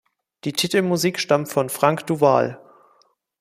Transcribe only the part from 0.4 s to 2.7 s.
Die Titelmusik stammt von Frank Duval.